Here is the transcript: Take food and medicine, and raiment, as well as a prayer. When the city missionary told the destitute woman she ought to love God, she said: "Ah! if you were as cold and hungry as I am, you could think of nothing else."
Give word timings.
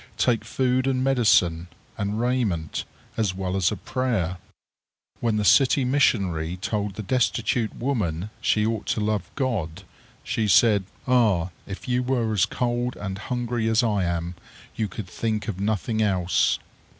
Take 0.17 0.43
food 0.43 0.87
and 0.87 1.03
medicine, 1.03 1.67
and 1.95 2.19
raiment, 2.19 2.85
as 3.17 3.35
well 3.35 3.55
as 3.55 3.71
a 3.71 3.75
prayer. 3.75 4.37
When 5.19 5.37
the 5.37 5.45
city 5.45 5.85
missionary 5.85 6.57
told 6.57 6.95
the 6.95 7.03
destitute 7.03 7.75
woman 7.75 8.31
she 8.41 8.65
ought 8.65 8.87
to 8.87 8.99
love 8.99 9.29
God, 9.35 9.83
she 10.23 10.47
said: 10.47 10.85
"Ah! 11.07 11.51
if 11.67 11.87
you 11.87 12.01
were 12.01 12.33
as 12.33 12.47
cold 12.47 12.95
and 12.95 13.19
hungry 13.19 13.67
as 13.67 13.83
I 13.83 14.03
am, 14.05 14.33
you 14.75 14.87
could 14.87 15.05
think 15.05 15.47
of 15.47 15.59
nothing 15.61 16.01
else." 16.01 16.57